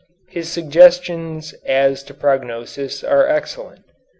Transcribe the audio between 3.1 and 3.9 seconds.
excellent.